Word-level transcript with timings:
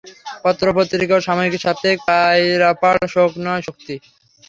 পত্র-পত্রিকা 0.43 1.13
ও 1.17 1.25
সাময়িকী 1.27 1.57
সাপ্তাহিক 1.59 1.99
পায়রাপাড়, 2.07 3.01
শোক 3.13 3.31
নয় 3.45 3.63
শক্তি। 3.67 3.95